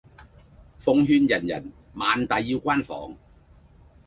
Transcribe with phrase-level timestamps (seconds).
[0.79, 3.15] 奉勸人人萬大要關防